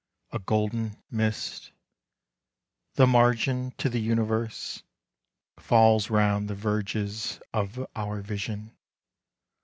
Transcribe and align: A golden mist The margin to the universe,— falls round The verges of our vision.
A 0.31 0.39
golden 0.39 0.97
mist 1.11 1.73
The 2.95 3.05
margin 3.05 3.69
to 3.77 3.87
the 3.87 4.01
universe,— 4.01 4.81
falls 5.59 6.09
round 6.09 6.47
The 6.49 6.55
verges 6.55 7.39
of 7.53 7.85
our 7.95 8.21
vision. 8.23 8.75